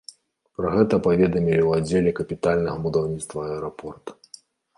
Пра 0.61 0.69
гэта 0.75 0.95
паведамілі 1.07 1.61
ў 1.65 1.69
аддзеле 1.81 2.11
капітальнага 2.21 2.77
будаўніцтва 2.87 3.39
аэрапорта. 3.51 4.11